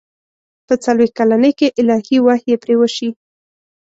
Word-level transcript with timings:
په 0.67 0.73
څلوېښت 0.83 1.13
کلنۍ 1.19 1.51
کې 1.59 1.67
الهي 1.79 2.17
وحي 2.25 2.53
پرې 2.63 2.75
وشي. 2.77 3.09